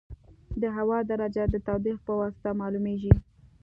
د 0.61 0.63
هوا 0.77 0.99
درجه 1.11 1.43
د 1.49 1.55
تودوخې 1.65 2.03
په 2.07 2.13
واسطه 2.19 2.49
معلومېږي. 2.61 3.13